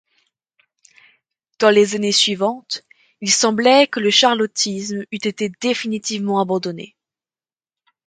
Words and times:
Dans 1.59 1.69
les 1.69 1.93
années 1.93 2.11
suivantes, 2.11 2.83
il 3.21 3.29
semblait 3.31 3.85
que 3.85 3.99
le 3.99 4.09
charlottisme 4.09 5.03
eût 5.11 5.27
été 5.27 5.49
définitivement 5.61 6.41
abandonné. 6.41 6.95